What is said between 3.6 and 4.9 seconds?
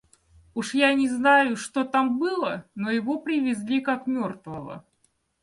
как мертвого.